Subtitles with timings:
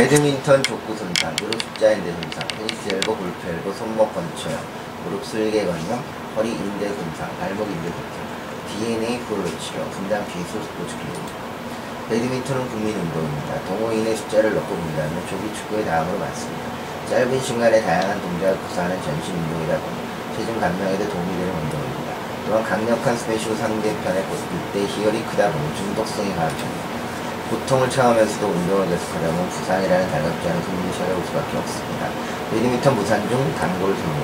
[0.00, 4.58] 배드민턴 족구 손상, 무릎 십자인대 손상, 테니스 엘보, 골프 엘보, 손목 건초염,
[5.04, 6.02] 무릎 슬개 건염,
[6.34, 8.16] 허리 인대 손상, 발목 인대 손상,
[8.72, 12.08] DNA prolo 치료, 분당 비수 스포츠 클리닉.
[12.08, 13.60] 배드민턴은 국민 운동입니다.
[13.68, 16.64] 동호인의 숫자를 놓고 본다면 조기 축구의 다음으로 많습니다.
[17.10, 19.96] 짧은 시간에 다양한 동작을 구사하는 전신 운동이다 보니
[20.34, 22.12] 체중 감량에도 도움이 되는 운동입니다.
[22.46, 26.89] 또한 강력한 스매시로 상대편에 꽂을 때 희열이 크다 보니 중독성이 강합니다.
[27.50, 32.06] 고통을 참으면서도 운동을 계속하려면 부상이라는 달갑지 않은 손님이 찾아올 수밖에 없습니다.
[32.50, 34.22] 배드민턴 부상 중 단골 손님,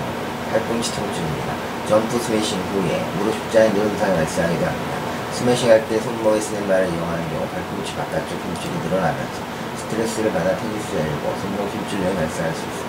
[0.52, 1.52] 팔꿈치 통증입니다.
[1.88, 4.94] 점프 스매싱 후에 무릎 십자인대 손상이 발생하기도 합니다.
[5.32, 9.42] 스매싱 할 때 손목에 스냅을 이용하는 경우 팔꿈치 바깥쪽 힘줄이 늘어나면서
[9.78, 12.85] 스트레스를 받아 테니스 엘보, 손목 힘줄염이 발생할 수 있습니다.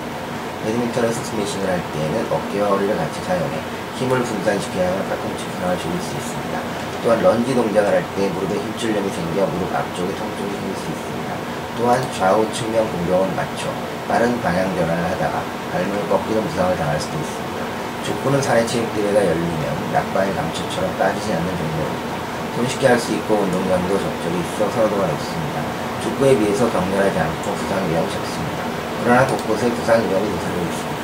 [0.67, 3.55] 배드민턴에서 스매싱을 할 때에는 어깨와 허리를 같이 사용해
[3.95, 6.59] 힘을 분산시켜야 하면 팔꿈치 부상을 줄일 수 있습니다.
[7.03, 11.29] 또한 런지 동작을 할 때 무릎에 힘줄염이 생겨 무릎 앞쪽에 통증이 생길 수 있습니다.
[11.77, 13.71] 또한 좌우 측면 공격을 맞춰
[14.09, 17.57] 빠른 방향 전환을 하다가 발목을 꺾이는 부상을 당할 수도 있습니다.
[18.05, 22.17] 족구는 사내 체육 대회가 열리면 낙방의 감초처럼 빠지지 않는 종목입니다.
[22.57, 25.61] 손쉽게 할 수 있고 운동량도 적절히 있어 선호도가 높습니다.
[26.03, 28.76] 족구에 비해서 격렬하지 않고 부상 위험이 적습니다.
[29.03, 30.97] 그러나 곳곳에 부상 위험이 노출되어 있습니다.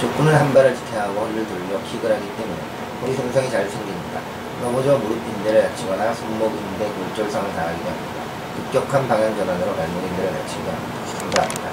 [0.00, 2.58] 족구는 한 발을 지탱하고 허리를 돌려 킥을 하기 때문에
[3.02, 4.20] 허리 손상이 잘 생깁니다.
[4.62, 8.22] 넘어져 무릎 인대를 다치거나 손목 인대 골절상을 당하기도 합니다.
[8.56, 10.94] 급격한 방향 전환으로 발목 인대를 다치기도 합니다.
[11.20, 11.72] 감사합니다.